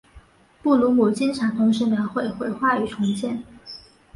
[0.63, 3.43] 布鲁姆经常同时描绘毁坏与重建。